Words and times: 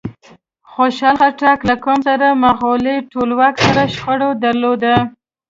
خوشحال 0.71 1.15
خټک 1.21 1.59
له 1.69 1.75
کوم 1.83 1.99
مغولي 2.43 2.95
ټولواک 3.11 3.55
سره 3.65 3.81
شخړه 3.95 4.29
درلوده؟ 4.43 4.95